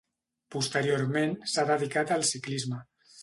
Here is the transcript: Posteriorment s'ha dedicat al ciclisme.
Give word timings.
Posteriorment 0.55 1.35
s'ha 1.53 1.67
dedicat 1.73 2.13
al 2.17 2.25
ciclisme. 2.33 2.81